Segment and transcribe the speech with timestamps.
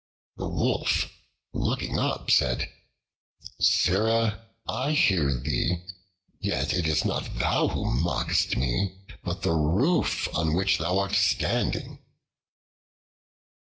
[0.37, 1.11] The Wolf,
[1.53, 2.67] looking up, said,
[3.59, 4.47] "Sirrah!
[4.67, 5.83] I hear thee:
[6.39, 11.13] yet it is not thou who mockest me, but the roof on which thou art
[11.13, 11.99] standing."